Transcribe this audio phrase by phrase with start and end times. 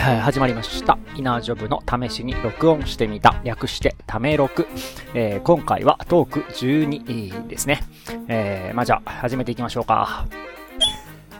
[0.00, 0.98] 始まりました。
[1.14, 3.38] イナージョブの試しに録音してみた。
[3.44, 4.66] 略して、ため録。
[5.12, 7.82] えー、今回はトーク12ですね。
[8.28, 10.26] えー、まあ、じゃあ、始めていきましょうか。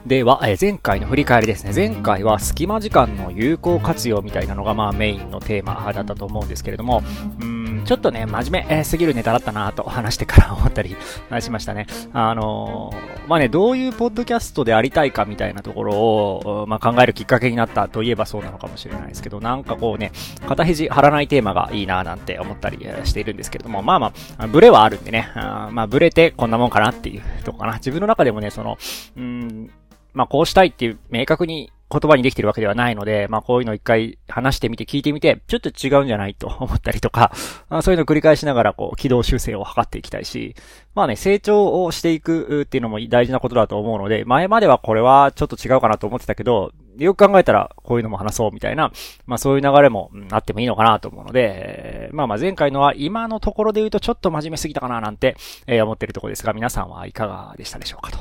[0.06, 1.72] では、えー、前回の振り返りですね。
[1.74, 7.02] 前回は隙間時間の有効活用みたいなのが、まあ、メインのテーマだったと思うんですけれども、
[7.40, 7.59] うん
[7.90, 10.96] ちょっとね、真面目すぎるネタだったなと話してから思ったり
[11.40, 11.88] しましたね。
[12.12, 20.12] あのー、まあね、どういうポッドキャストでありたいかみたいなところを、まあ、考えるきっかけになったといえばそうなのかもしれないですけど、なんかこうね、
[20.46, 27.74] 肩肘張らないテーマがいいななんて思ったりしているんですけれども、まあまあ、ブレはあるんでね、あまあ、ブレてこんなもんかなっていうとこかな。
[27.78, 28.78] 自分の中でもね、その、
[29.16, 29.68] うん、
[30.12, 37.32] まあこうしたいっていう明確に言葉にできてるわけではないので、まあこういうのを一回話してみて聞いてみて、ちょっと違うんじゃないと思ったりとか、
[37.68, 40.54] まあ、そういうのを繰り返しながらこう軌道修正を図っていきたいし、
[40.94, 48.92] まあね、成長をしていくっていうのも大事なことだと思うので、前まではこれはちょっと違うかなと思ってたけど、よく考えたらこういうのも話そうみたいな、
[49.26, 58.18] まあそういう流れもあってもいいのかなと思うので、まあまあ前回のは今のところで言うとちょっと真面目すぎたかななんて、え思ってるところですが、皆さんはいかがでしたでしょうかと。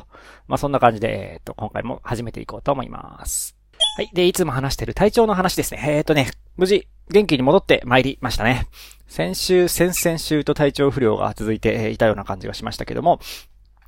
[0.47, 3.55] まあそんな感じで、えっと、今回も始めていこうと思います。
[3.97, 4.09] はい。
[4.13, 5.81] で、いつも話してる体調の話ですね。
[5.85, 8.67] えっ、とね、無事、元気に戻って参りましたね。
[9.07, 13.19] 先週、先々週と体調不良が続いていたような感じがしましたけども、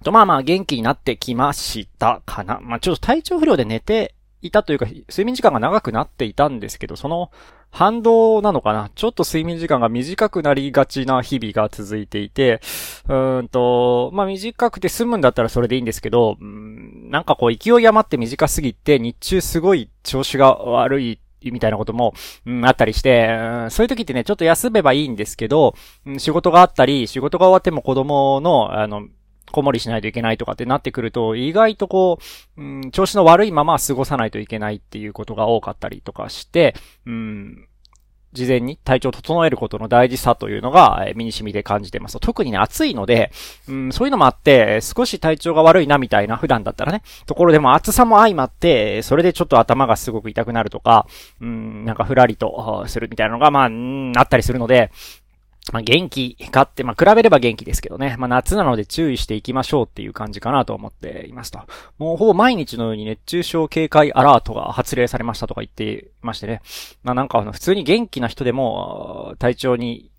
[0.03, 2.59] と、まあまあ元気になってきましたかな。
[2.61, 7.31] まあちょっと体調不良で寝ていたというか、睡眠時間が長くなっていたんですけど、その
[7.69, 8.91] 反動なのかな？
[8.95, 12.59] ちょっと睡眠時間が短くなりがちな日々が続いていて、
[13.07, 22.13] うーんと、まあ、短くて済むんだったらそれでいいんですけど、なんかこう勢い余って短すぎて日中すごい調子が悪いみたいなことも、
[22.45, 25.73] うん、あったりして、うん、そういう時ってね、ちょっと休めばいいんですけど、
[26.05, 29.07] うん、仕事があったり、仕事が終わっても子供の、あの、
[29.51, 32.19] 子守りしないといけないとかってなってくると、意外とこ
[32.57, 37.67] う、うん、調子の悪いまま過ごさないといけないっていうことが多かったりとかして、うん、
[38.33, 42.17] 事前に体調を整えることの大事さというのが、身に染みで感じてます。
[42.19, 43.31] 特にね、暑いので、
[43.67, 51.07] うん、そういうのもあって、少し体調が悪いなみたいな、普段だったらね、ところでも暑さも相まって、それでちょっと頭がすごく痛くなるとか、
[51.41, 54.91] うん、なんかふらりとするみたいなのが、まあ、うん、あったりするので、
[55.71, 58.15] まあ、元気かって、まあ、比べれば元気ですけどね。
[58.17, 61.59] まあ、夏なので注意していきましょうっていう感じかなと思っていますと。
[61.99, 66.61] もうほぼ毎日のように熱中症警戒アラートが発令されましたとか言ってましてね。
[67.03, 70.09] まあ、なんかあの、普通に元気な人でも、体調に、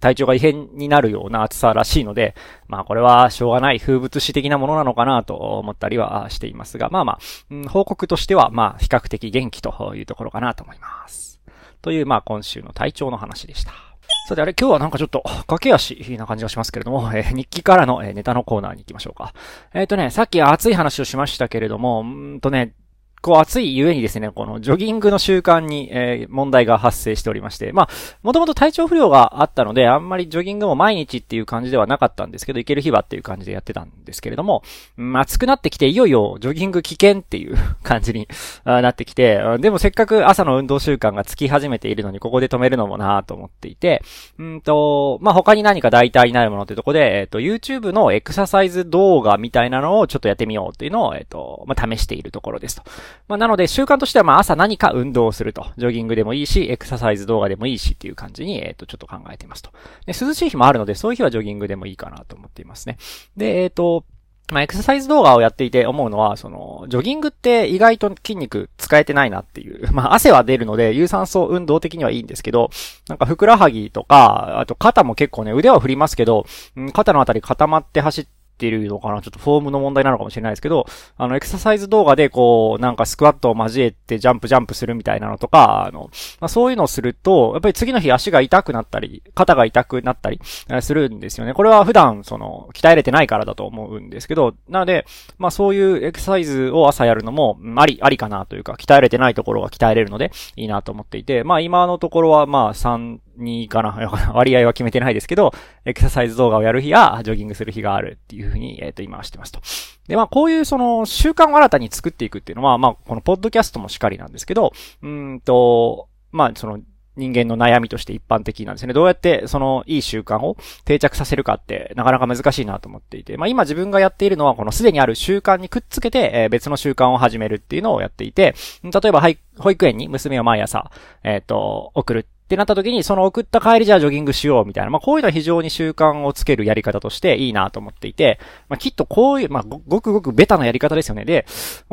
[0.00, 2.34] 体調が異変になるような暑さらしいので、
[2.66, 7.18] まあこれはしょうがない風物詩的なものなのかなと思ったりはしていますが、まあまあ、
[7.50, 11.40] うん、報告としてはまあ比較的元気というところかなと思います。
[11.80, 13.87] というまあ今週の体調の話でした。
[14.28, 19.32] さて、あれ、今日はなんかちょっと、駆け足な感じがしますけれども、えー、日記からの、えー、ネタのコーナーに行きましょうか。
[19.72, 22.74] えっ、ー、とね、さっき熱い話をしましたけれども、んとね、
[23.20, 27.88] こう暑いゆえにですね、このジョギングの習慣に、えー、問題が発生しておりまして、まあ、
[28.22, 34.62] もともと体調不良があったので、あんまりジョギングも毎日っていう感じではなかったんですけど、行ける日はっていう感じでやってたんですけれども、
[34.96, 38.28] うん、暑くなってきて、いよいよジョギング危険っていう感じに
[38.64, 44.02] なってきて、でもせっかく朝の運動習慣がつき始めているのに、ここで止めるのもなぁと思っていて、
[44.38, 52.82] うんと、まあ、他に何か代替になるものってとこで、えっ、ー、と、YouTube のエクササイズ動画みたいなのをちょっとやってみようっていうのを、えっ、ー、と、まあ、試しているところですと。
[53.28, 55.66] まあ、なので、習慣としてはまあ朝何か運動をすると。
[55.76, 59.70] ジョギングでもいいし、エクササイズ動画でもいいしっていう感じに、えっ、ー、と、ちょっと考えていますと。
[60.06, 62.96] で、涼しい日もあるので、そういう日はジョギングでもいいかなと思っていますね。
[63.36, 64.04] で、えっ、ー、と、
[64.50, 69.88] まあ、エクササイズ動画をやっていて思うのは、その、ジョギングって意外と筋肉使えてないなっていう。
[69.92, 72.70] まあ、汗は出るので、有酸素運動的にはいいんですけど、
[73.08, 76.46] なんかふくらはぎとか、あと肩も結構ね、腕は振りますけど、
[76.76, 79.22] うん肩のあたり固まって走って、ってるのかな？
[79.22, 80.86] ちょっとフォームの問題なのかもしれないですけど、
[81.16, 86.10] あの、エクササイズ動画でこう、なんかスクワットを交えてジャンプジャンプするみたいなのとか、あの、
[86.40, 90.40] まあ、そういうのをすると、やっぱり次の日足が痛くなったり、肩が痛くなったり
[90.80, 91.54] するんですよね。
[91.54, 95.04] これは普段、その、鍛えれてないからだと思うんですけど、なので、
[95.38, 103.90] まあそういうエクササイズを朝やるのも、あり、ありかなというか、鍛えれてないところが鍛えれるので、いいなと思っていて、まあ今のところはまあ3、2かな
[104.34, 105.52] 割合は決めてないですけど、
[105.84, 109.60] エクササイズ動画をやる日や、ジョギングする日があるっていうふうに、えっ、ー、と、今はしてますと。
[110.08, 116.80] で、まあ、こういうその、習慣を新たに作っていくっていうのは、まあ、このポッドキャストもしっかりなんですけど、うんと、まあ、その、
[117.18, 118.92] 人間の悩みとして一般的なんですね。
[118.94, 123.36] どうやってそのいい習慣を定着させるかってなかなか難しいなと思っていて。
[123.36, 130.92] まあ今自分がやっているのはこのすでにある習慣にくっつけて、え別の習慣を始めるっていうのをやっていて、例えばはい保育園に娘を毎朝、
[131.24, 138.40] えっ、ー、と、送るってなった時に、その送った帰りじゃあジョギングしようみたいな、まあこういうのは非常に習慣をつけるやり方としていいなと思っていて、
[138.70, 141.26] まあきっとこういう、まあごくごくベタなやり方ですよね。
[141.26, 141.44] で、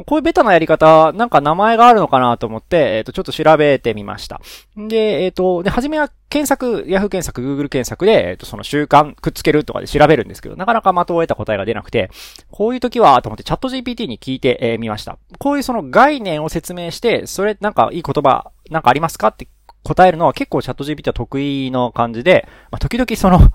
[0.05, 4.39] こういうベタなやり方、なんか名前があるのかなと思って、えっ、ー、と、ちょっと調べてみました。
[4.77, 12.09] で、えっ、ー、と、で、初めは検索、Yahoo 検索、Google 検索で、えっ、ー、と、その習慣くっつけるとかで調べるんですけど、なかなか的を得た答えが出なくて、
[12.49, 15.17] こういう時は、と思ってチャット GPT に聞いてみ、えー、ました。
[15.37, 19.47] こういうその概念を説明して、それなんかいい言葉、なんかありますかって
[19.85, 23.51] 答えるのは結構チャット GPT は得意の感じで、まあ、時々その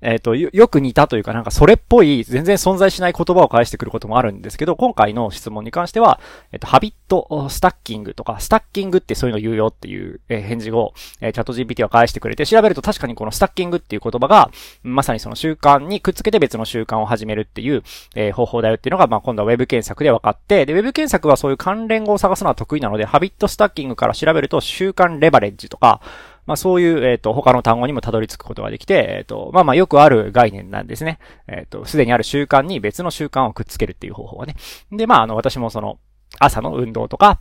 [0.00, 6.20] えっ、ー、と、よく似たというかなんかそれっぽい全然存在しない言葉を返してくることもあるんですけど、今回の質問に関しては、
[6.52, 14.50] えっ、ー、と、ハビットスタッキングとか、スタッキングってそういうの言うよっていう、え、返事を、えチャット GPT は返してくれて、調べると確かにこのスタッキングっていう言葉が、
[14.82, 17.82] まさにその習慣にくっつけて別の習慣を始めるっていう、
[18.14, 26.00] え方法だよっていうのが、まあ、今度は Web 検索で分かって、で、Web 検索はそういう関連語を探すのは得意なので、ハビットスタッキングから調べると習慣レバレッジとか、
[26.48, 31.18] まあそういう、えっ、ー、と、他の単語にもたどり着くことができて、えっ、ー、と、まあまあよくある概念なんですね。
[31.46, 34.56] えっ、ー、と、すでにある習慣に別の習慣をくっつけるっていう方法はね。
[34.90, 35.98] で、まああの、私もその、
[36.38, 37.38] 朝の運動とか、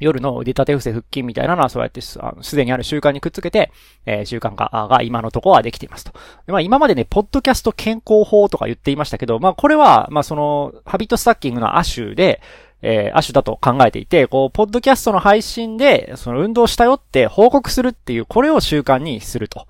[0.00, 2.18] 夜の腕立て伏せ腹筋みたいなのはそうやってす
[2.56, 3.72] でにある習慣にくっつけて、
[4.04, 6.12] えー、習慣化が今のところはできていますと。
[6.46, 12.42] まあ今までね、ポッドキャスト健康法とか言っていましたけど、まあこれは、まあその、ハビットスタッキングの亜種で、
[12.82, 19.66] えー、亜種だと考えていて、こう、ポッドキャストの配信で、その運動したよって報告するっていう、これを習慣にすると。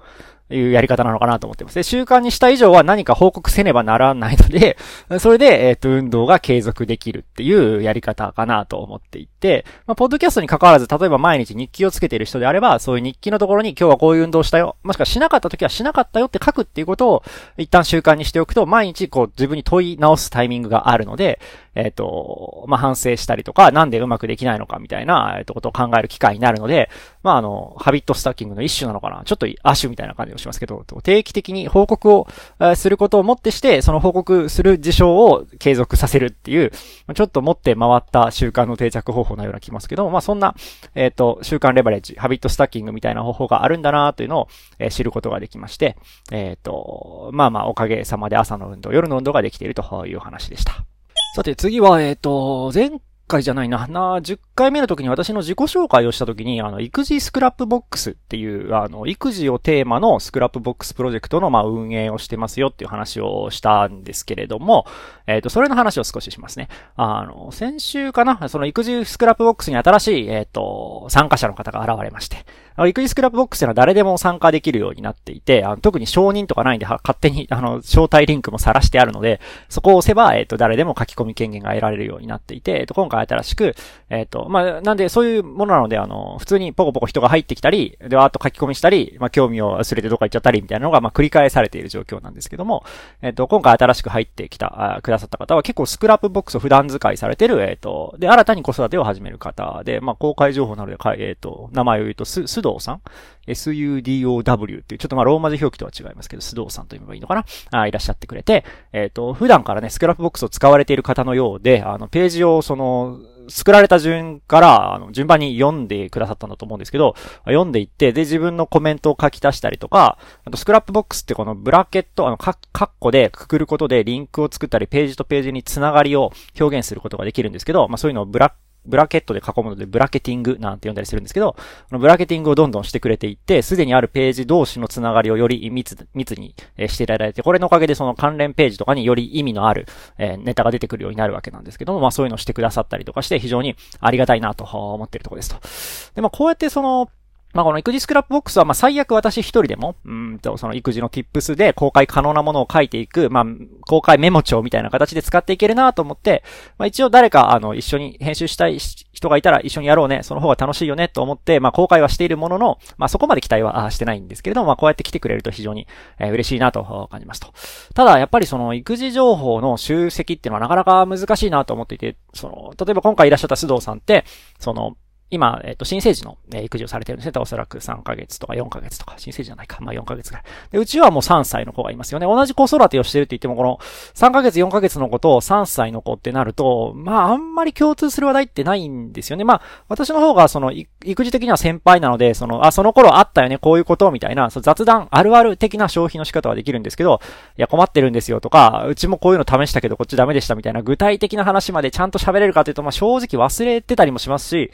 [0.56, 1.74] いうやり方なのかなと思ってます。
[1.74, 4.76] で、習慣にした以上は何か報告せねばならないので、
[5.18, 17.22] それで、えっ、ー、と、運動が継続できるっていうやり方かなと思っていて、まあ、ポッドキャストに関わらず、例えば毎日日記をつけている人であれば、そういう日記のところに今日はこういう運動したよ、もしくはしなかった時はしなかったよって書くっていうことを
[17.56, 21.40] 一旦習慣にしておくと、毎日こう自分に問い直すタイミングがあるので、
[21.74, 26.90] えっ、ー、と、まあ、反省したりとか、なんでうまくできないのかみたいな、えっ、と、ことを考える機会になるので、
[27.22, 29.22] まあ、あの、ハビットスタッキングの一種なのかな。
[29.24, 32.28] ちょっと亜種みたいな感じをしますけど、定期的に報告を
[32.76, 36.72] することをもってして、その報告する事象を継続させるっていう、
[37.14, 40.54] ちょっと持って回った習慣の定着方法のような気ますけど、まあ、そんな、
[40.94, 44.48] えっ、ー、と、習慣レバレッジ、ハビットスタッキングみたいな方法があるんだなというのを、
[44.78, 45.96] えー、知ることができまして、
[46.30, 50.84] えっ、ー、と、まあまあ、おかげさまで朝の運動、夜の運動ができているという話でした。
[51.34, 64.84] さて次は、えっ、ー、と、前回じゃないな、な、10回目の時に私の自己紹介をした時に、あの、育児スクラップボックスっていう、あの、育児をテーマのスクラップボックスプロジェクトの、まあ、運営をしてますよっていう話をしたんですけれども、
[65.26, 66.68] えっ、ー、と、それの話を少ししますね。
[66.96, 72.44] あの、先週かな、その育児スクラップボックスに新しい、えっ、ー、と、参加者の方が現れまして、
[72.78, 83.74] 育児スクラップボックスっていうのは誰でも参加できるようになっていて、あの特に承認とかないんで、勝手に、 あの、招待リンクも晒してあるので、そこを押せば、えっ、ー、と、誰でも書き込み権限が得られるようになっていて、えっ、と、今回新しく、
[84.10, 92.84] えっ、と、まあ、なんで、そういうものなので、あの、普通にポコポコ人が入ってきたり、で、わーっと書き込みしたり、まあ、興味を忘れてどっか行っちゃったり、みたいなのが、まあ、繰り返されている状況なんですけども、
[93.20, 103.02] えっ、と、今回新しく入ってきた、あくださった方は結構スクラップボックスを普段使いされてる、えっ、と、で、新たに子育てを始める方で、まあ、公開情報なので、えっ、と、名前を言うと、す、須藤さん
[103.46, 107.44] ？SUDOW っていう、ちょっとまあローマ字表記とは違いますけど、須藤さんと言えばいいのかな？
[107.70, 113.18] あいらっしゃってくれて、えっ、ー、と、普段からね、スクラップボックスを使われている方のようで、あの、ページをその、
[113.48, 128.52] 作られた順から、あの、順番に読んでくださったんだと思うんですけど、読んでいって、で、自分のコメントを書き足したりとか、あと、スクラップボックスってこのブラケット、あの、カッコでくくることでリンクを作ったり、ページとページにつながりを表現することができるんですけど、まあそういうのをブラッ
[128.84, 131.58] ブラケットで囲むので、 bracketing なんて呼んだりするんですけど、こ
[131.92, 136.54] の bracketing をどんどんしてくれていって、すでにあるページ同士のつながりをより密、密に
[136.88, 139.86] していただいて、これのおかげでその関連ページとかにより意味のある、
[140.18, 146.14] えネタが出てくるようになるわけなんですけども、まあそういうのをしてくださったりとかして、非常にありがたいなと思ってるところですと。
[146.14, 147.08] で、まあこうやってその、
[147.52, 153.44] まあ、この育児スクラップボックスは、ま、最悪私一人でも、うんと、その育児の tips で公開可能なものを書いていく、まあ、
[153.86, 156.42] 公開メモ帳みたいな形で使っていけるなと思って、
[156.78, 165.86] まあ、一応誰か、あの、一緒に編集したい人がいたら一緒にやろうね、その方が楽しいよねと思って、まあ、公開はしているものの、まあ、そこまで期待はしてないんですけれども、まあ、こうやって来てくれると非常に、
[166.18, 167.52] えー、嬉しいなと感じますと。
[167.94, 174.24] ただ、やっぱりその育児情報の集積っていうのはなかなか難しいなと思っていて、その、例えば今回いらっしゃった須藤さんって、
[174.58, 174.96] その、
[175.32, 177.32] 今、えっ、と、新生児の、え育児をされてるんですね。
[177.40, 179.78] おそらく3ヶ月とか4ヶ月とか、新生児じゃないか。
[179.80, 180.44] まあ4ヶ月ぐらい。
[180.70, 182.26] で、うちはもう3歳の子がいますよね。
[182.26, 183.78] 同じ子育てをしてるって言っても、この
[184.14, 189.44] 3ヶ月、4ヶ月の子と3歳の子ってなると、まああんまり共通する話題ってないんですよね。
[189.44, 197.20] まあ、私の方がその、育児的には先輩なので、その、あ、その頃あったよね、こういうことみたいな、その雑談、あるある的な消費の仕方はできるんですけど、
[197.56, 204.70] いや、困ってるんですよとか、うちもこういうの試したけどこっちダメでしたみたいな具体的な話までちゃんと喋れるかというと、まあ正直忘れてたりもしますし、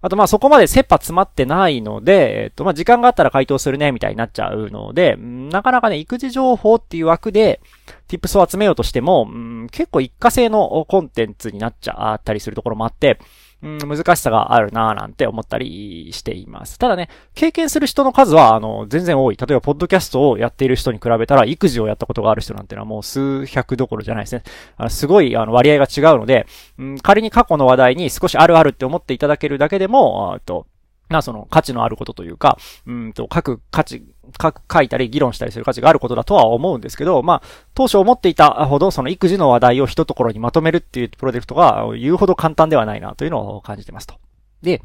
[0.00, 7.60] あとまあそこまで切羽詰まってないので、えっとまあ時間があったら回答するね、みたいになっちゃうので、なかなかね、育児情報っていう枠で、
[8.08, 9.28] tips を集めようとしても、
[9.70, 13.18] 結構一過性のコンテンツになっちゃったりするところもあって、
[13.62, 16.78] うん、難しさがあるなぁなんて思ったりしています。
[16.78, 19.36] ただね、経験する人の数は、あの、全然多い。
[19.36, 24.44] 例えば、ポッドキャストをやっている人に比べたら、育児をやったことがある人なんてのはもう数百どころじゃないですね。
[24.76, 26.46] あのすごい、あの、割合が違うので、
[26.78, 30.66] うん、仮に過去の話題に少しあるあるって思っていただけるだけでも、あと、
[31.08, 34.04] な、その価値のあることというか、うんと、書く価値、
[34.40, 37.42] 書く、書いたり議論したりする価値があることだとは思うんですけど、まあ、
[37.74, 44.14] 当初思っていたほど、その育児の話題を一ところにまとめるっていうプロジェクトが言うほど簡単ではないなというのを感じてますと。
[44.62, 44.82] で、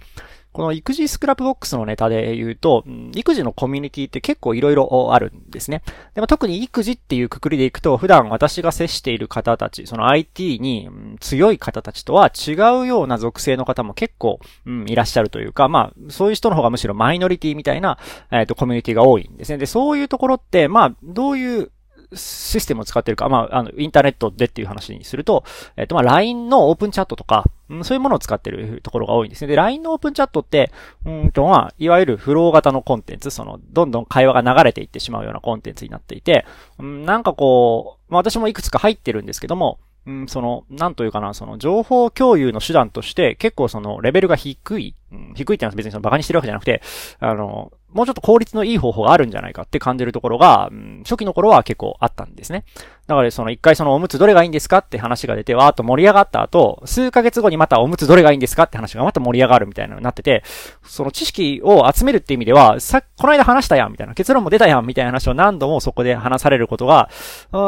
[0.53, 2.83] この育児スクラップボックスのネタで言うと、
[3.13, 5.81] 育児のコミュニティって結構いろいろあるんですね。
[6.13, 17.97] でも特に育児っていうくくりでいくと、普段私が接している方たち、その IT に強い方たちとは違うような属性の方も結構、うん、いらっしゃるというか、まあ、そういう人の方がむしろマイノリティみたいな、
[18.31, 19.57] えっ、ー、と、コミュニティが多いんですね。
[19.57, 21.71] で、そういうところって、まあ、どういう
[22.15, 25.43] システムを使ってるか、まあ、あの、インターネットでっていう話にすると、
[25.77, 29.47] えっ、と、まあ、LINE のオープンチャットとか、うん、そういうものを使ってるところが多いんですね。
[29.47, 30.71] で、LINE のオープンチャットって、
[31.05, 36.45] うんと、まあ、いわゆるフロー型のコンテンツ、その、どんどん会話が流れていってしまうようなコンテンツになっていて、
[36.79, 46.81] うん、なんかこう、まあ、私もいくつか入ってるんですけども、うん、その、なんというかな、その、情報共有の手段として、結構その、レベルが低い、うん、低いってのは別にその、馬鹿にしてるわけじゃなくて、
[47.19, 52.65] あの、もうちょっと効率のいい方法があるんじゃないかって感じるところが、うん、初期の頃は結構あったんですね。
[53.07, 60.43] だからその一回そのおむつどれがいいんですかって話が出て、わーっと盛り上がった後、数ヶ月後にまたおむつどれがいいんですかって話がまた盛り上がるみたいなのになってて、
[60.83, 67.09] その知識を集めるって意味では、さ、この間話したやんみたいな、結論も出たやんみたいな話を何度もそこで話されることが、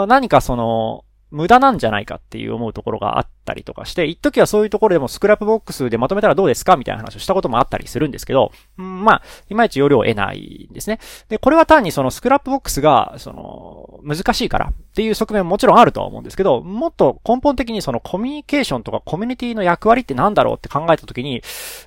[0.08, 11.00] 何かその、無駄なんじゃないかっていう思うところがあったりとかして、一時はそういうところでもスクラップボックスでまとめたらどうですかみたいな話をしたこともあったりするんですけど、うん、まあ、いまいち要領を得ないんですね。
[11.30, 21.42] で、これは単にそのスクラップボックスが、その、難しいからっていう側面ももちろんあるとは思うんですけど、もっと根本的にそのコミュニケーションとかコミュニティの役割って何だろうって考えたときに、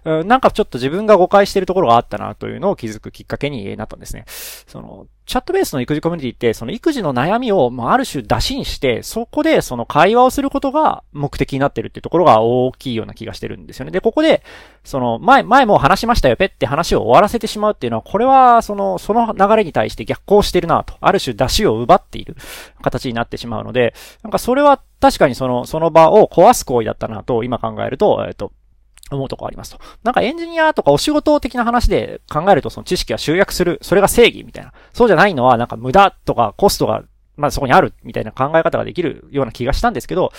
[0.04, 4.24] うん、なんかちょっと自分が誤解してるところがあったなというのを気づくきっかけになったんですね。
[4.26, 13.90] その、チャットベースの育児コミュニティって、その育児の悩みを、まあ、ある種ダシにして、そこでその会話をすることが目的になってるっていうところが大きいような気がしてるんですよね。
[13.90, 14.42] で、ここで、
[14.84, 22.34] その、前、前も話しましたよ、ペって話を終わらせてしまうっていうのは、これは、その、その流れに対して逆行してるなと、ある種出しを奪っている
[22.80, 23.92] 形になってしまうので、
[24.22, 28.50] なんかそれは確かにその、その場を壊す行為だったなと、今考えると、えっと、
[29.16, 29.80] 思うとこありますと。
[30.02, 33.78] なんかエンジニアとかお仕事的な話で考えるとその知識は集約する。
[33.82, 34.72] それが正義みたいな。
[34.92, 37.04] そうじゃないのはなんか無駄とかコストが
[37.36, 40.32] まあそこにあるみたいな考え方ができるような気がしたんですけど、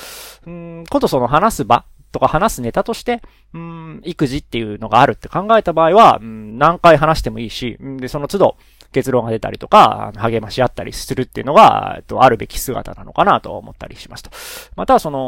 [0.45, 3.21] うん、ことその話す場とか話すネタとして、
[3.53, 8.57] うん、育児っていうのがあるって考えた場合は、うん、何回話してもいいし、で、その都度、
[8.91, 14.31] 結論が出たりとか、励まし合ったりするっていうのが、えっと、あるべき姿なのかなと思ったりしますと。
[14.75, 15.19] また、その、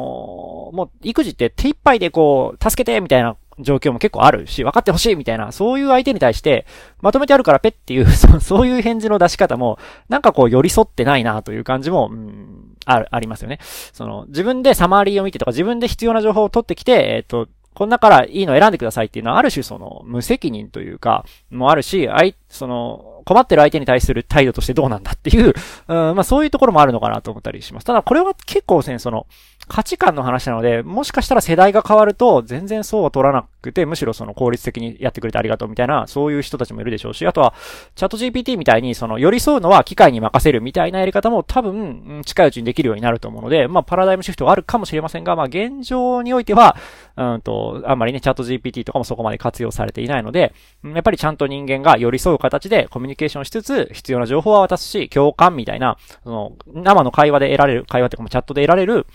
[0.74, 6.66] もう、育児って手一杯でこう、助けてみたいな状況も結構あるし、分かってほしいみたいな、そういう相手に対して、
[7.02, 8.06] まとめてあるからペっていう
[8.42, 9.78] そういう返事の出し方も、
[10.10, 13.60] なんかこう寄り添ってないなという感じも、うん、ある、ありますよね。
[13.62, 25.54] その、自分でサマーリーを見てとか、自分で必要な情報を取ってきて、えっ、と、この中からいいの選んでくださいっていうのは、ある種その、無責任というか、もあるし、あい、その、困ってる相手に対する態度としてどうなんだっていう、
[25.88, 27.86] うん、まあそういうところもあるのかなと思ったりします。
[27.86, 29.28] ただこれは結構ね、その、
[29.72, 37.54] 価値観の話なので、もしかしたら世代が変わると、全然そうは取らなくて、むしろその効率的にやってくれてありがとうみたいな、そういう人たちもいるでしょうし、あとは、
[37.96, 46.76] チャット GPT みたいに、その、寄り添うのは機械に任せるみたいなやり方も多分、近いうちにできるようになると思うので、まあ、パラダイムシフトがあるかもしれませんが、まあ、現状においては、
[47.16, 59.06] うんと、あんまりね、チャット GPT とかもそこまで活用されていないので、やっぱりちゃんと人間が寄り添う形でコミュニケーションしつつ、必要な情報は渡すし、共感みたいな、その、生の会話で得られる、会話というかチャットで得られる、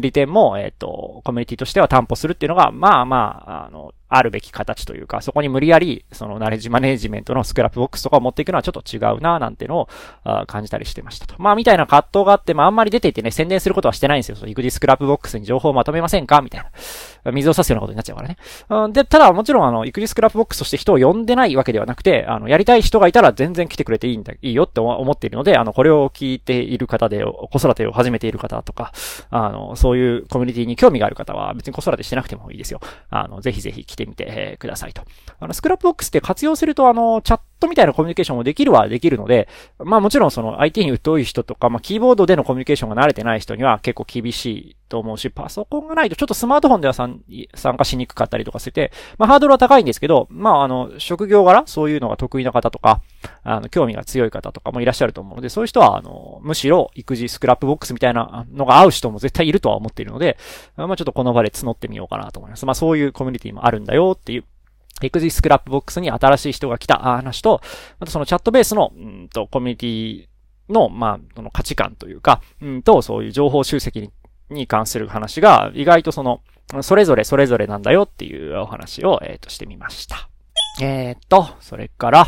[0.00, 9.88] 利点も、えっ、と、コミュニティとしては担保するっていうのが、まあまあ、あの、あるべき形というか、そこに無理やり、その knowledge management のスクラップボックスとかを持っていくのはちょっと違うな、なんてのを
[10.24, 11.34] あ感じたりしてましたと。
[11.38, 14.36] まあ、みたいな葛藤があって、まあ、あんまり出ていてね、宣伝することはしてないんですよ。
[14.36, 16.40] その育児スクラップボックスに情報をまとめませんか？
[16.42, 16.70] みたいな。
[17.32, 18.36] 水を差すようなことになっちゃうからね。
[18.68, 28.92] うん、で、ただ、もちろん、あの、育児スクラップボックスとして人を呼んでないわけではなくて、あの、やりたい人がいたら全然来てくれていいんだ、いいよって思っているので、あの、これを聞いている方で、子育てを始めている方とか、
[29.30, 32.80] あの、そういうコミュニティに興味がある方は、別に子育てしてなくてもいいですよ。
[33.10, 34.78] あの、ぜひぜひ来てみてください。
[34.78, 35.02] さいと。
[35.40, 39.48] あの、スクラップボックスって活用すると、あの、チャットみたいなコミュニケーションもできるはできるので、
[39.78, 47.20] まあもちろんその IT に疎い人とか、まあキーボードでのコミュニケーションが慣れてない人には結構厳しいと思うし、パソコンがないとちょっとスマートフォンでは参
[47.76, 53.02] 加しにくかったりとかしてて、まあハードルは高いんですけど、まああの、職業柄、そういうのが得意な方とか、
[53.42, 60.36] あの、興味が強い方とかもいらっしゃると思うので、そういう人は、あの、むしろ育児 Scrapbox みたいなのが合う人も絶対いるとは思っているので、
[60.76, 62.66] まあちょっとこの場で募ってみようかなと思います。
[62.66, 64.44] まあそういうコミュニティもあるんだよっていう
[65.02, 67.60] 育児 Scrapbox に新しい人が来た話と、
[68.00, 74.10] またそのチャットベースの、うんと、コミュニティの、まあ、その価値観というか、うんと、そういう情報集積に
[74.50, 76.40] に関する話が、意外とその、
[76.82, 80.28] それぞれそれぞれなんだよっていうお話を、えっ、ー、と、してみました。
[80.80, 82.26] えー、っと、それから、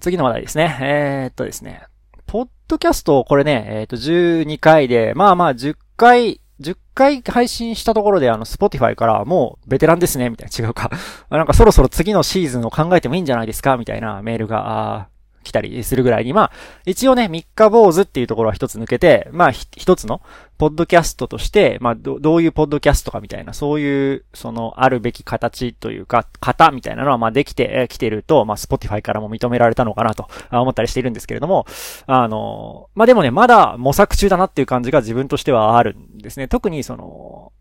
[0.00, 0.78] 次の話題ですね。
[0.80, 1.82] えー、っとですね。
[2.26, 10.90] ポッドキャスト、これね、え、っと、12回で、まあまあ、10回、10回配信したところで、あの、 Spotify から、もう、ベテランですね、みたいな、違うか。
[11.30, 15.08] なんか、そろそろ次のシーズンを考えてもいいんじゃないですかみたいなメールが、
[15.48, 16.52] 来たりするぐらいに、まあ、
[16.84, 20.20] 一応ね、三日坊主っていうところは一つ抜けて、まあ、一つの、
[20.58, 31.64] ポッドキャストとして、まあ、ど、どういうポッドキャストかみたいな、そういう、その、あるべき形というか、型みたいなのは、まあ、できてきてると、まあ、 Spotify からも認められたのかなと思ったりしているんですけれども、
[32.06, 36.48] あの、まあ、でもね、まだ模索中だなっていう感じが自分としてはあるんですね。
[36.48, 37.52] 特にその、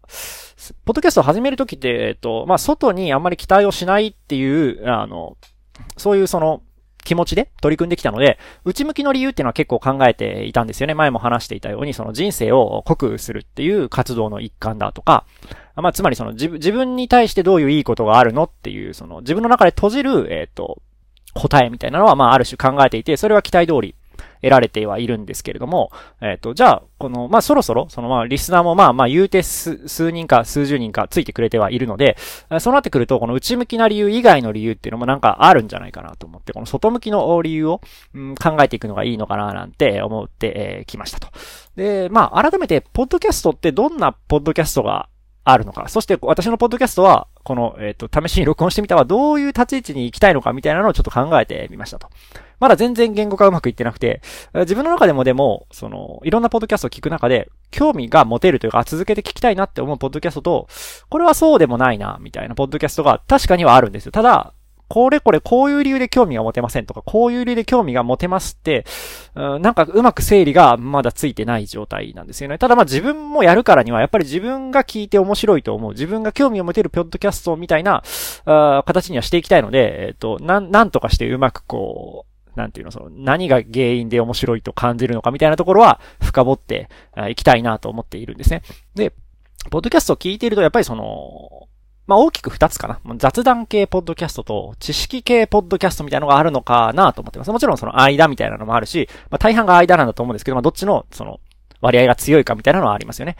[0.85, 5.37] ポッドキャストを始めるときって、えっと、まあ、外にあんまり期待をしないっていう、あの、
[5.97, 6.63] そういうその、
[7.07, 10.93] 気持ちで取り組んできたので、内向きの理由っていうのは結構考えていたんですよね。
[10.93, 15.25] 前も話していたように、その人生を濃くするっていう活動の一環だとか、
[15.77, 20.81] まあ、つまりその自分、自分に対してどういういいことがあるのっていう、その自分の中で閉じる、えっ、ー、と、
[21.33, 23.95] 答えみたいなのは、まあ、ある種考えていて、それは期待通り
[24.41, 25.91] 得られてはいるんですけれども、
[26.21, 32.17] えっ、と、じゃあ、この、まあ、そろそろ、その、まあ、リスナーも、まあ、まあ、言うて数、数人か数十人かついてくれてはいるので、
[32.59, 37.81] そうなってくると、この内向きな理由以外の理由っていうのもなんかあるんじゃないかなと思って、この外向きの理由を、
[38.13, 41.27] うん、考えていくのがいいのかななんて思ってき、えー、ましたと。
[41.75, 45.09] で、まあ、改めて、ポッドキャストってどんなポッドキャストが
[45.49, 45.87] あるのか。
[45.87, 52.09] そして私のポッドキャストは、この、えっ、ー、と、試しに録音してみたはどういう立ち位置に行きたいのかみたいなのをちょっと考えてみましたと。
[52.59, 54.21] まだ全然言語化うまくいってなくて、
[54.53, 60.67] 自分の中でもでも、その、いろんなポッドキャストを聞く中で、興味が持てるというか、続けて聞きたいなって思うポッドキャストと、
[61.09, 64.11] これはそうでもないな、みたいなポッドキャストが確かにはあるんですよ。
[64.11, 64.53] ただ、
[64.89, 68.85] これこれこういう理由で興味が持てませんとか、こういう理由で興味が持てますって、
[69.35, 72.57] なんかうまく整理がまだついてない状態なんですよね。
[72.57, 78.03] ただまあ自分もやるからには、やっぱり自分が聞いて面白いと思う、自分が興味を持てるポッドキャストみたいな、
[78.45, 86.89] あ形にはしていきたいので、えっ、と、なん、なんとかしてうまくこう、なんていうの、その、何が原因で面白いと感じるのかみたいなところは深掘って
[87.29, 88.63] いきたいなと思っているんですね。
[88.95, 89.13] で、
[89.69, 91.67] ポッドキャストを聞いていると、やっぱりその、
[92.07, 92.99] まあ、大きく二つかな。
[93.17, 97.51] 雑談系ポッドキャストと知識系ポッドキャストみたいなのがあるのかなと思ってます。
[97.51, 101.39] もちろんその間みたいなのもあるし、まあ、大半が間なんだと思うんですけど、まあ、どっちの、その、
[101.81, 103.35] 割合が強いかみたいなのはありますよね。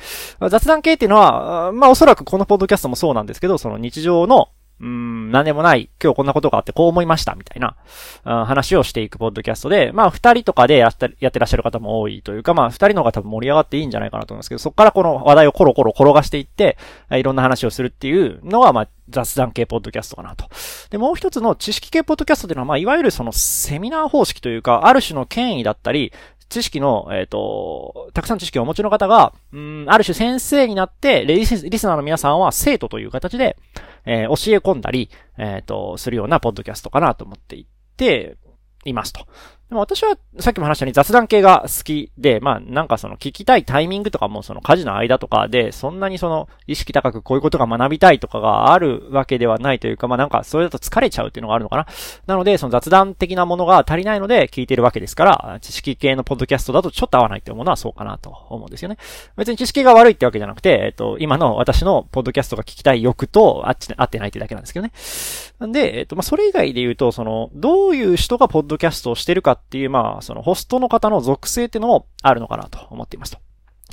[0.50, 4.50] 雑談系っていうのは、まあおそらくこのポッドキャストもそうなんですけど、その日常の
[4.80, 7.76] うん、何でもない、今日こんなことがあってこう思いました、みたいな、
[8.24, 16.78] 話をしていくポッドキャストで、まあ二人とかでやってやってらっしゃる方も多いというか、まあ二人の方が多分盛り上がっていいんじゃないかなと思うんですけど、そこからこの話題をコロコロ転がしていって、
[17.12, 20.50] いろんな話をするっていうのが、まあ雑談系ポッドキャストかなと。
[20.90, 26.14] で、もう一つの知識系ポッドキャストっていうのは、まあいわゆるそのセミナー方式というか、ある種の権威だったり、
[26.50, 33.58] 知識の、えっ、ー、と、たくさん知識をお持ちの方が、うん、ある種先生になって、リスリスナーの皆さんは生徒という形で、
[34.06, 37.66] えー、教え込んだり、えっ、ー、と、するようなポッドキャストかなと思っていっ
[37.98, 38.38] て、
[38.86, 39.28] いますと。
[39.70, 51.86] でも私はさっきも話したように雑談系が好きで、まあなんかその聞きたいタイミングとかもその家事の間とかで、そんなにその意識高くこういうことが学びたいとかがあるわけではないというか、まあなんかそれだと疲れちゃうっていうのがあるのかな。
[52.28, 58.98] なのでその雑談的なものが足りないので聞いてるわけですから、知識系のポッドキャストだとちょっと合わないっていうものはそうかなと思うんですよね。
[59.36, 65.68] 別に知識が悪いってわけじゃなくて、えっと、今の私のポッドキャストが聞きたい欲とあっち、合ってないってだけなんですけどね。
[65.68, 73.40] んで、えっと、まあそれ以外で言うと、その、どういう人がポッドキャストをしてるかっていう、まあ、そのホストの方の属性っていうのもあるのかなと思っていますと。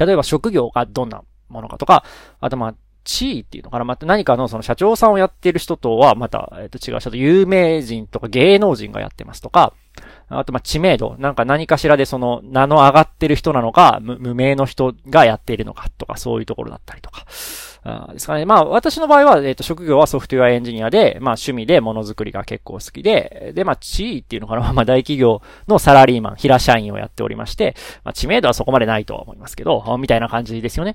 [0.04, 2.04] 例えば職業がどんなものかとか、
[2.40, 2.74] あとまあ、
[3.04, 9.74] 地位っていうのかなまた何かのその社長さんをやってる人とはまた、えっ、と違う、ちょっと有名人とか芸能人がやってますとか、
[10.28, 11.16] あと、まあ、知名度。
[11.18, 17.26] なんか何かしらでその名の上がってる人なのか、無名の人がやっているのかとか、そういうところだったりとか。
[17.86, 18.46] あですかね。
[18.46, 24.60] まあ、私の場合は、えっ、ー、と、職業はソフトウェアエンジニアで、まあ、趣味でものづくりが結構好きで、で、まあ、地位っていうのかな。
[24.72, 30.94] まあ、大企業のサラリーマン、平社員をやっておりまして、まあ、知名度はそこまでないとは思いますけど、みたいな感じですよね。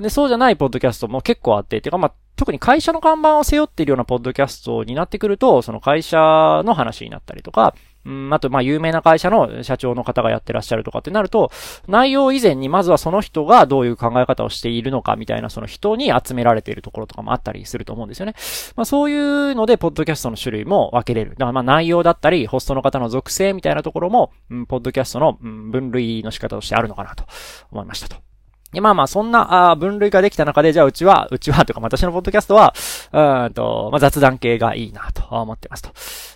[0.00, 11.50] で、そうじゃないポッドキャストも結構あって、てか、まあ、特に会社の看板を背負っているようなポッドキャストになってくると、その会社の話になったりとか、うん、あと、ま、有名な会社の社長の方がやってらっしゃるとかってなると、
[11.86, 18.34] 内容以前にまずはその人がどういう考え方をしているのかみたいな、その人に集められているところとかもあったりすると思うんですよね。
[18.76, 21.32] まあ、そういうので、ポッドキャストの種類も分けれる。
[21.32, 27.24] だから、ま、内容だったり、ホストの方の属性みたいなところも、うん、ポッドキャストの、うん、分類の仕方としてあるのかなと
[27.70, 28.16] 思いましたと。
[28.72, 32.74] で、まあまあ、そんな、あ分類ができた中で、じゃあうちは、うちは、とか、私のポッドキャストは、
[33.12, 35.90] うんと、まあ雑談系がいいなと思ってますと。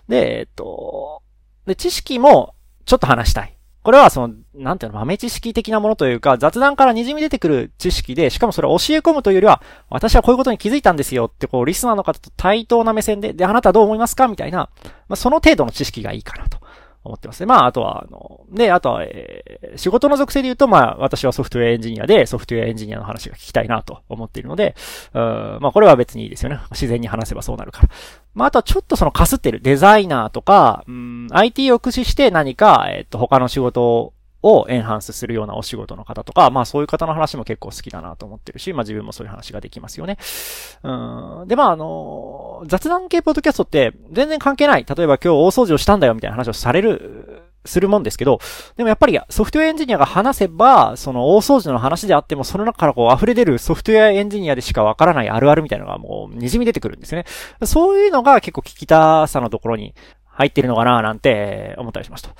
[0.08, 1.22] で、えっと、
[1.66, 3.56] で、知識も、ちょっと話したい。
[3.86, 14.70] これはその、なんていうの、豆知識的なものというか、雑談から滲み出てくる知識で、しかもそれを教え込むというよりは、私はこういうことに気づいたんですよって、こう、リスナーの方と対等な目線で、で、あなたはどう思いますかみたいな、
[15.08, 16.58] まあ、その程度の知識がいいかなと。
[17.06, 17.46] 思ってますね。
[17.46, 24.74] まあ、あとは、あの、ね、あとは、えー、仕事の属性で言うと、まあ、私はソフトウェアエンジニアで、ソフトウェアエンジニアの話が聞きたいなと思っているので、
[25.14, 26.60] うん、まあ、これは別にいいですよね。
[26.70, 27.88] 自然に話せばそうなるから。
[28.34, 40.18] まあ、あとはちょっとそのかすってるデザイナーとか、うん、IT を駆使して何か、えっ、と、他の仕事をエンハンスするようなお仕事の方とか、まあそういう方の話も結構好きだなと思ってるし、まあ自分もそういう話ができますよね。
[40.82, 41.48] うん。
[41.48, 44.84] で、まああの、雑談系ポッドキャストって全然関係ない。
[44.84, 48.38] 例えば今日大掃除をしたんだよみたいな話をされる、するもんですけど、
[48.76, 57.26] でもやっぱりソフトウェアエンジニアが話せば、その大掃除の話であっても、その中からこう溢れ出るソフトウェアエンジニアでしかわからないあるあるみたいなのがもう滲み出てくるんですよね。
[57.66, 59.94] そういうのが結構聞きたさのところに
[60.26, 62.30] 入ってるのかななんて思ったりしますと。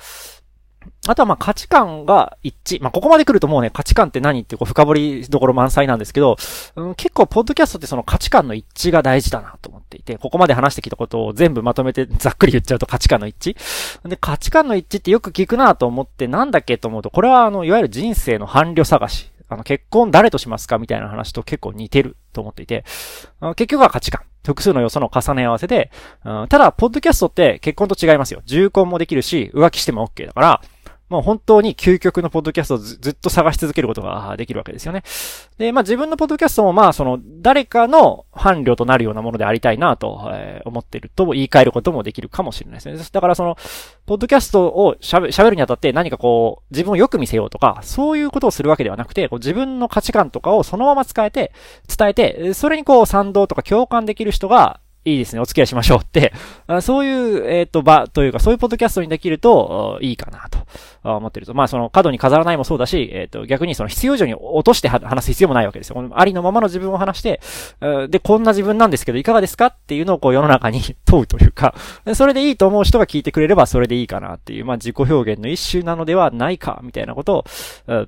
[1.07, 2.81] あとはまあ価値観が一致。
[2.81, 6.37] まあここまで来るともうね、価値観って何ってこう深掘りどころ満載なんですけど、
[6.75, 14.07] うん、結構ポッドキャストってその価値観の一致が大事だなと思っていて、ここまで話してきたことを全部まとめてざっくり言っちゃうと価値観の一致。
[14.07, 19.31] で、価値観の一致ってよく聞くなと思ってなんだっけと思うと、これはあの、いわゆる人生の伴侶探し。
[19.49, 22.83] あの、結婚誰としますかみたいな話と結構似てると思っていて、
[23.55, 24.21] 結局は価値観。
[24.45, 25.91] 複数の要素の重ね合わせで、
[26.23, 28.41] うんただ、ポッドキャストって結婚と違いますよ。
[28.45, 30.61] 重婚もできるし、浮気しても OK だから、
[31.09, 35.03] もう本当に究極のポッドキャストをずっと探し続けることができるわけですよね。
[35.57, 40.31] で、まあ自分のポッドキャストもまあその誰かの伴侶となるようなものでありたいなと、
[40.65, 42.97] 思っていると言い換えることもできるかもしれないですね。
[43.11, 43.57] だからその、
[44.05, 51.53] ポッドキャストを喋喋るにあたって何かこう自分をよく見せようとか、そういうことをするわけではなくて、こう自分の価値観とかをそのまま使えて、
[51.87, 56.33] 伝えて、それにこう賛同とか共感できる人がいいですね、お付き合いしましょうって、
[56.81, 60.59] そういう、えっ、ー、と、場というか、そういうポッドキャストにできると、いいかなと
[61.17, 61.53] 思ってると。
[61.53, 66.09] まあ、その、角に飾らないもそうだし、えっ、ー、と、逆にその必要以上に落として話す必要もないわけですよ。
[66.11, 67.39] ありのままの自分を話して、
[68.09, 71.73] で、こんな自分なんですけど、いかがですかっていうのをこう世の中に 問うというか、
[72.13, 77.45] それでいいと思う人が聞いてくれればそれでいいかなっていう、まあ、自己表現の一種なのではないか、みたいなこと
[77.87, 78.07] を、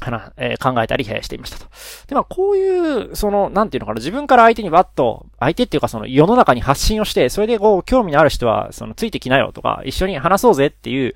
[0.00, 1.66] 話、えー、考えたりしていましたと。
[2.06, 11.14] で、まあ、こういう、その、なんていうのかな、自分から相手にバッと、相手っていうかその世の中に発信をして、それでこう、興味のある人は、その、ついてきなよとか、一緒に話そうぜっていう、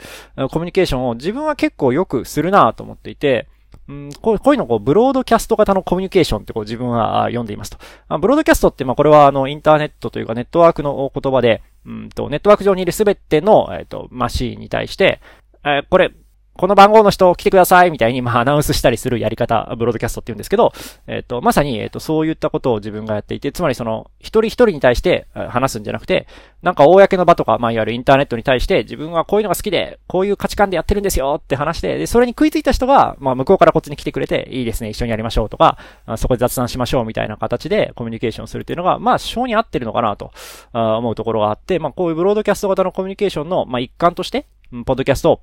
[0.51, 3.49] コミュニケーションを自分は結構よくするなと思っていて、
[3.89, 7.79] うん、こうこういうのをこう、ブロードキャスト型のコミュニケーションってこう自分は読んでいますと。
[8.09, 15.21] あブロードキャストって、まあこれはあの、インターネットというかネットワークの言葉で、うんと、ネットワーク上にいるすべての、えっ、ー、と、マシーンに対して、
[15.65, 16.13] えー、これ、
[16.59, 20.73] この番号の人来てくださいみたいに、まあ、アナウンスしたりするやり方、ブロードキャストって言うんですけど、
[21.07, 26.27] えっ、と、まさに、えっ、と、そういったことを自分がやっていて、つまりその、一人一人に対して話すんじゃなくて、
[26.63, 35.79] なんか公の場とか、まあ、いわゆるインターネットに対して、自分はこういうのが好きで、こういう価値観でやってるんですよって話して、で、それに食いついた人が、まあ、向こうからこっちに来てくれて、いいですね、一緒にやりましょうとか、
[36.17, 40.33] そこで雑談しましょうみたいな形でコミュニケーションするっていうのが、まあ、性に合ってるのかなと、
[40.73, 44.47] 思うところがあって、まあ、こういうブロードキャスト型のコミュニケーションの、まあ、一環として、
[44.85, 45.41] ポッドキャストを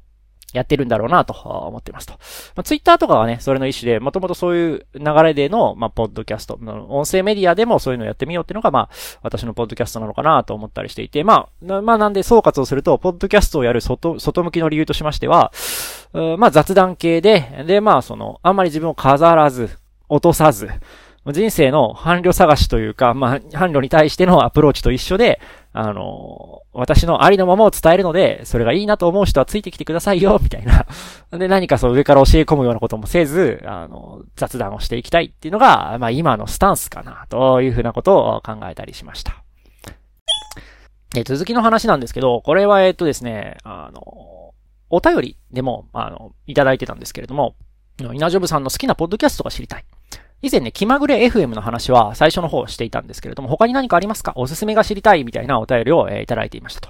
[0.56, 2.14] やってるんだろうなと思ってますと。
[2.14, 8.90] まあ、ツイッターとかはね、それの一種で、もともとそういう流れでの、まあ、ポッドキャスト、音声メディアでもそういうのをやってみようっていうのが、まあ、
[9.22, 15.52] 私のポッドキャストなのかなと思ったりしていて、まあ、まあ、なんで総括をすると、ポッドキャストをやる外、外向きの理由としましては、
[16.38, 19.70] まあ、雑談系で、で、まあ、その、あんまり自分を飾らず、
[20.08, 20.70] 落とさず、
[21.34, 25.40] 人生の伴侶探しというか、まあ、伴侶に対してのアプローチと一緒で、
[25.78, 30.86] あの、私のありのままを伝えるので、それがいいなと思う人はついてきてくださいよ、みたいな。
[31.38, 39.34] で、何かそう上から教え込むようなこともせず、あの、雑談をしていきたいっていうのが、まあ今のスタンスかな、というふうなことを考えたりしました。
[41.14, 44.54] で、続きの話なんですけど、これはえっとですね、あの、
[44.90, 47.56] お便りでも、あの、いただいてたんですけれども、
[48.00, 49.86] 稲ジョブさんの好きなポッドキャストが知りたい。
[50.42, 54.34] 以前ね、気まぐれ FM の話は最初の方していたんですけれども、他に何かありますか？
[54.36, 56.90] おすすめが知りたいみたいなお便りを、えー、いただいていましたと。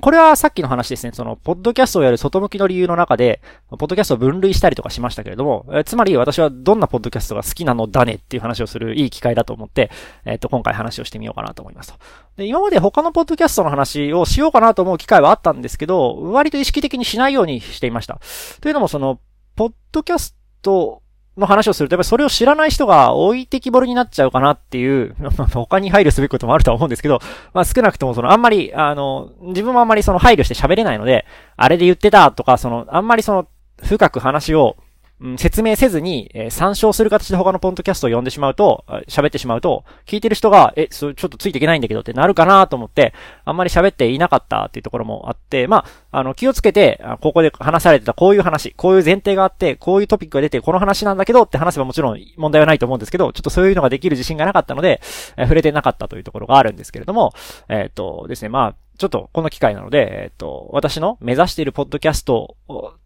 [0.00, 1.12] これはさっきの話ですね。
[1.12, 9.90] その、ポッドキャストをやる外向きの理由の中で、ポッドキャストを分類したりとかしましたけれども、えつまり私はどんなポッドキャストが好きなのだねっていう話をするいい機会だと思って、
[10.24, 11.98] えっ、と、今回話をしてみようかなと思いますと。
[12.36, 18.20] で、今まで他のポッドキャストの話をしようかなと思う機会はあったんですけど、割と意識的にしないようにしていました。
[18.60, 19.20] というのも、その、
[19.56, 21.02] ポッドキャスト
[21.38, 25.14] の話をすると、やっぱりそれを知らない人が置いてきぼりになっちゃうかなっていう、
[25.54, 27.20] 他に配慮すべきこともあるとは思うんですけど、
[27.54, 31.24] まあ少なくともその、あんまり、あの、自分もあんまりその配慮して喋れないので、
[31.56, 33.46] あれで言ってたとか、その、あんまりその、
[33.82, 34.76] 深く話を
[35.20, 43.12] うん、説明せずに、えー、参照する形で他のポッドキャストを呼んでしまうと、喋ってしまうと、聞いてる人が、え、ちょっとついていけないんだけどってなるかなと思って、
[43.44, 55.00] あんまり喋っていなかったっていうところもあって、まあ、あの、気をつけて、ここで話されてたこういう話、こういう前提があって、こういうトピックが出て、この話なんだけどって話せばもちろん問題はないと思うんですけど、ちょっとそういうのができる自信がなかったので、
[55.36, 57.32] えー、触れてなかったというところがあるんですけれども、
[57.68, 62.56] えっ、とですね、まあ、ちょっとこの機会なので、えっ、と、私の目指しているポッドキャスト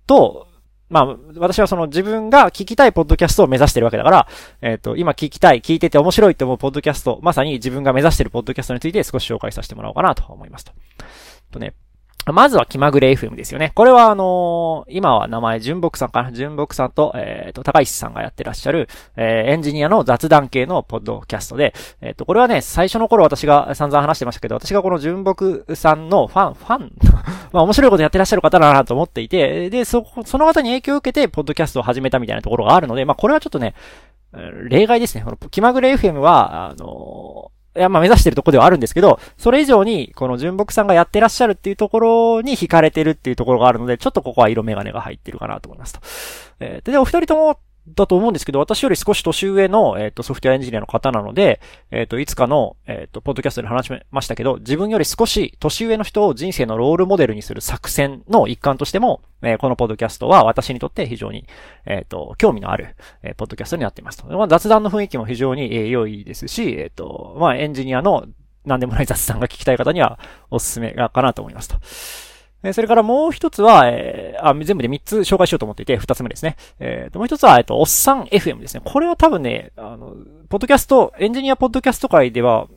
[0.07, 0.52] と、
[0.93, 4.29] まあ、私はその自分が聞きたいポッドキャストを目指してるわけだから、
[4.61, 10.73] えっ、ー、と、今聞きたい、聞いてて面白いって思うポッドキャスト、まさに自分が目指してるポッドキャストについて少し紹介させてもらおうかなと思いますと。
[11.51, 11.73] とね、
[12.27, 13.73] まずは気まぐれ FM ですよね。
[13.75, 16.31] これはあのー、今は名前純木さんかな？
[16.31, 26.93] 純木さんと、えっ、ー、と、高石さんがやってらっしゃる、えー、エンジニアの雑談系のポッドキャストで、えっ、と、これはね、最初の頃私が散々話してましたけど、私がこの純木さんのファン、ファン
[27.53, 33.75] まあ面白いことやってらっしゃる方だなと思っていて、で、そ、その方に影響を受けて、ポッドキャストを始めたみたいなところがあるので、まあこれはちょっとね、
[34.69, 35.25] 例外ですね。
[35.25, 46.01] この気まぐれ FM は、あのいや、まあ目指してるとこではあるんですけど、それ以上に、この純木さんがやってらっしゃるっていうところに惹かれてるっていうところがあるので、ちょっとここは色眼鏡が入ってるかなと思いますと。
[46.61, 47.59] えー、で、お二人とも、
[47.89, 61.45] だと思うんですけど、私より少し年上の、えっ、ー、と、ソフトウェアエンジニアの方なので、えっ、ー、と、いつかの、えっ、ー、と、ポッドキャストで話しましたけど、自分より少し年上の人を人生のロールモデルにする作戦の一環としても、えこのポッドキャストは私にとって非常に、
[61.85, 64.27] えっ、と、興味のある、えポッドキャストになっていますと。
[64.27, 68.27] まあ、雑談の雰囲気も非常に、え良いですし、えっ、と、まあ、エンジニアの
[68.65, 70.19] 何でもない雑談が聞きたい方には
[70.51, 71.77] おすすめかなと思いますと。
[72.63, 76.57] えそれからもう一つは、えー、あ、全部で三つ紹介しようと思っていて、二つ目ですね。
[76.79, 78.83] えー、と、もう一つは、えっと、おっさん FM ですね。
[78.85, 80.15] これは多分ね、あの、
[80.49, 82.69] ポッドキャスト、エンジニアポッドキャスト界では、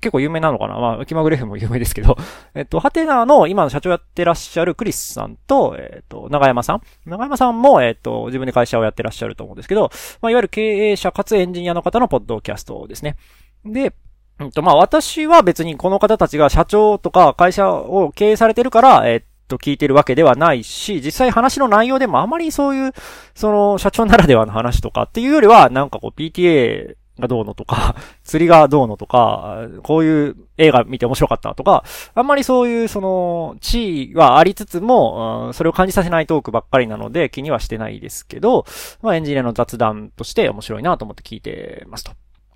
[0.00, 2.16] 結構有名なのかなまあ、気まぐれ FM も有名ですけど、
[2.54, 6.82] えっと、ハテナの今の社長やってらっしゃるクリスさんと、えっと、長山さん。
[7.04, 9.90] 長山さんも、えっと、自分で会社をやってらっしゃると思うんですけど、
[10.20, 13.16] まあ、いわゆる経営者かつエンジニアの方のポッドキャストですね。
[13.64, 13.92] で、
[14.40, 22.92] うんと、まあ、私は別にこの方たちが社長とか会社を経営されてるから、えっと、聞いてるわけではないし、実際話の内容でもあまりそういう、
[23.34, 38.64] その、社長ならではの話とかっていうよりは、なんかこう、PTA がどうのとか、 釣りがどうのとか、こういう映画見て面白かったとか、あんまりそういうその地位はありつつも、うんそれを感じさせないトークばっかりなので気にはしてないですけど、
[39.02, 42.12] まあエンジニアの雑談として面白いなと思って聞いてますと。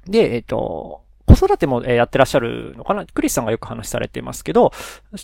[0.07, 1.03] で、えっ、と、
[1.37, 3.07] 育てもやってらっしゃるのかな？
[3.07, 4.73] クリスさんがよく話されてますけど、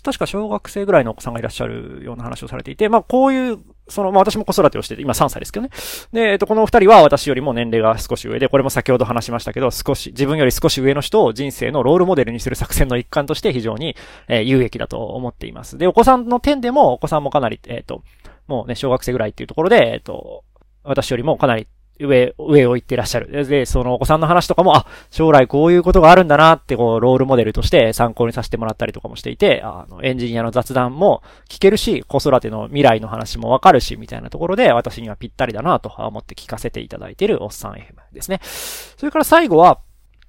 [0.03, 5.71] 確か小学生ぐらいのお子さんがいらっしゃるような話をされていて、まあこういう、その、まあ私も子育てをしてて、今3歳ですけどね。
[6.13, 13.95] で、えっと、この二人は私よりも年齢が少し上で、これも先ほど話しましたけど、少し、自分より少し上の人を人生のロールモデルにする作戦の一環として非常に、
[14.27, 15.77] えー、有益だと思っています。
[15.77, 18.03] で、お子さんの点でも、お子さんもかなり、えっ、と、
[18.47, 20.43] もうね、小学生ぐらいっていうところで、えっ、と、
[20.83, 21.67] 私よりもかなり
[21.99, 23.45] 上、上を行ってらっしゃる。
[23.47, 38.39] で、そのお子さんの話とかも、あ、将来こういうことがあるんだなって、こう、ロールモデルとして参考にさせてもらったりとかもしていて、あの、エンジニアの雑談も聞けるし、子育ての未来の話もわかるし、みたいなところで、私にはぴったりだなと思って聞かせていただいているおっさん FM ですね。
[38.43, 39.79] それから最後は、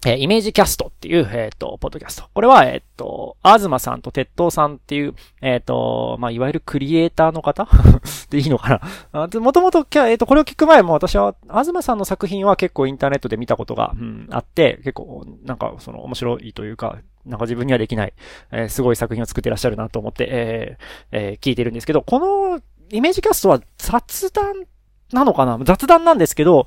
[0.06, 2.24] えイメージキャストっていう、えっ、ー、と、ポッドキャスト。
[2.34, 7.66] これは、えっ、ー、と、あずまさんと鉄道さんっていう、えっ、ー、と、まあ、いわゆるクリエイターの方？
[8.28, 8.80] でいいのか
[9.12, 9.28] な？
[9.40, 18.12] もともと、えっ、と、これを聞く前も私は、あずまさんの作品は結構インターネットで見たことが、うん、あって、結構、なんか、その、面白いというか、なんか自分にはできない、
[18.52, 20.78] えすごい作品を作ってらっしゃるなと思って、え
[21.12, 24.66] え聞いてるんですけど、この、イメージキャストは雑談
[25.12, 25.58] なのかな？
[25.62, 26.66] 雑談なんですけど、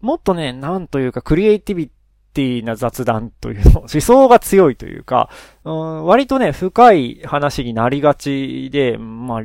[0.00, 1.90] もっとね、なんというか、クリエイティビ
[2.34, 5.30] ティな雑談というの、思想が強いというか、
[5.64, 9.42] うん、割とね、深い話になりがちで、まあ、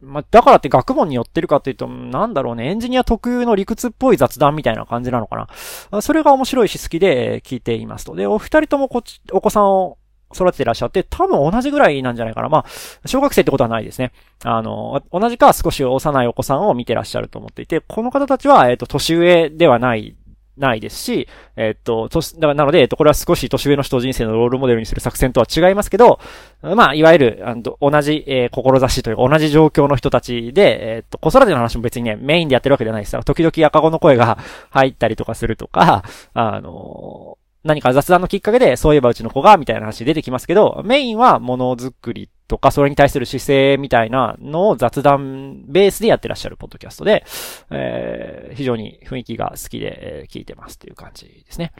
[0.00, 5.48] まあ、だからって学問によってるかっていうと、なんだろうね、エンジニア特有の理屈っぽい雑談みたいな感じなのか
[5.90, 6.02] な。
[6.02, 8.14] それが面白いし好きで聞いていますと。
[8.14, 9.98] で、お二人ともこっち、お子さんを
[10.34, 12.48] 育ててらっしゃって、多分同じぐらいなんじゃないかな。
[12.48, 14.12] まあ、小学生ってことはないですね。
[14.44, 20.16] あの、同じか少し幼いお子さんを見てらっしゃると思っていて、この方たちは、えっ、ー、と、年上ではない
[20.56, 26.20] ないですし、えっと、とだからなので、えっと、これは少し年上の人を人生のロールモデルにする作戦とは違いますけど、
[26.62, 33.14] まあ、いわゆる、あの同じ、えー、志というか、同じ状況の人たちで、えっと、子育ての話も別にね、メインでやってるわけじゃないです。
[33.14, 34.38] から、時々赤子の声が
[34.70, 47.24] 入ったりとかするとか、あの何か雑談のきっかけで、そういえばうちの子が、みたいな話出てきますけど、メインはものづくりとか、それに対する姿勢みたいなのを雑談ベースでやってらっしゃるポッドキャストで、
[47.70, 51.72] えー、非常に雰囲気が好きで、えー、聞いてますっていう感じですね。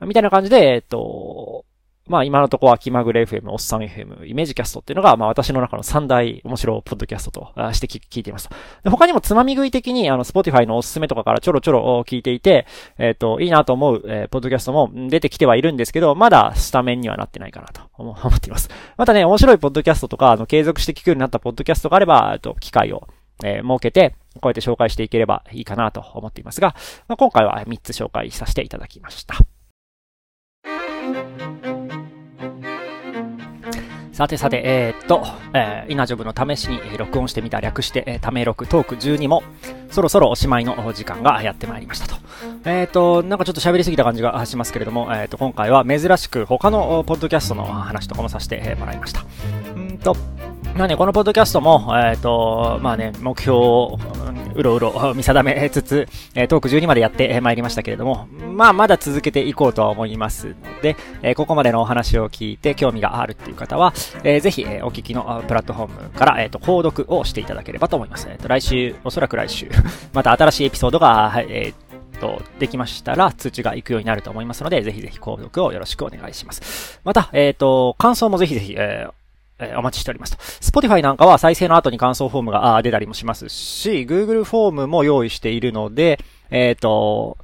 [0.00, 1.64] みたいな感じで、えっと、
[2.08, 8.48] まあ今のところは気まぐれ FM、おっさん FM、イメージキャストっていうのが、まあ私の中の三大面白ポッドキャストとして聞いています。
[8.84, 12.66] で他にもつまみ食い的に、あの、 Spotify のおすすめとかからちょろちょろ聞いていて、
[12.98, 18.70] えっ、ー、と、いいなと思う、えー、ポッドキャストも出てきてはいるんですけど、まだスタメンにはなってないかなと 思っています。
[18.96, 23.08] またね、面白いポッドキャストとか、あの、継続して聞くようになったポッドキャストがあれば、えっと、機会を、
[23.44, 26.74] えー、設けて、こうやって紹介していければいいかなと思っていますが、
[27.08, 29.36] まあ、今回は3つ紹介させていただきました。
[34.16, 39.42] さてさて、えー、っと、えー、イナジョブの試しに録音してみた略して、えー、ため録トーク12も、
[39.90, 42.16] そろそろおしまいの時間がやってまいりましたと。
[42.64, 49.22] えー、っと、なんかちょっと喋りすぎた感じがしますけれども、えー、っと、今回は珍しく他のポッドキャストの話とかもさせてもらいました。
[49.76, 50.16] うんと、
[50.74, 53.98] まあね、このポッドキャストも、えっ、と、まあね、目標を
[54.56, 63.92] うろうろ見定めつつ、えトーク12までやってまいりましたけれども、まあまだ続けていこうとは思いますので、えここまでのお話を聞いて興味があるっていう方は、
[64.24, 68.28] えー、ぜひ、えお聞きのプラットフォームから、えっ、と、購読をしていただければと思います。
[68.30, 69.68] えっ、と、来週、おそらく来週、
[70.12, 77.00] また新しいエピソードが、はい、えーと、できましたら通知が行くようになると思いますので、ぜひぜひ購読をよろしくお願いします。
[77.04, 79.15] また、えっ、と、感想もぜひぜひ、えー
[79.58, 80.80] えー、お待ちしておりますと。
[80.80, 86.18] Spotify なんかは再生の後に感想フォームが出たりもしますし、Google フォームも用意しているので、
[86.50, 87.38] えっ、ー、と、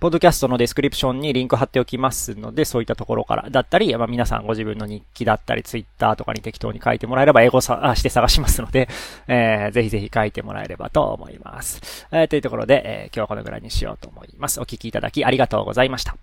[0.00, 8.88] ポッドキャストのディスクリプションにリンク貼っておきますので、そういったところからだったり、まあ、皆さんご自分の日記だったり、ツイッターとかに適当に書いてもらえれば、エゴサして探しますので、
[9.28, 12.06] えー、ぜひぜひ書いてもらえればと思います。
[12.12, 14.58] えー、というところで、えー、今日はこのぐらいにしようと思います。
[14.58, 16.16] お聞きいただきありがとうございました。